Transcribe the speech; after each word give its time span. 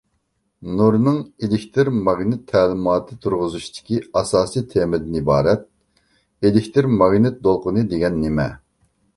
نۇرنىڭ 0.77 1.17
ئېلېكتر 1.47 1.91
ماگنىت 2.07 2.41
تەلىماتىنى 2.53 3.21
تۇرغۇزۇشتىكى 3.25 4.01
ئاساس 4.21 4.57
تېمىدىن 4.73 5.21
ئىبارەت؟ 5.21 5.63
ئېلېكتر 6.51 6.91
ماگنىت 7.03 7.41
دولقۇن 7.49 7.81
دېگەن 7.95 8.19
نېمە؟ 8.25 8.53